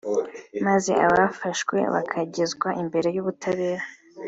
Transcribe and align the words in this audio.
maze 0.65 0.91
abafashwe 1.05 1.77
bakagezwa 1.93 2.69
imbere 2.81 3.07
y’ubutabera 3.15 3.83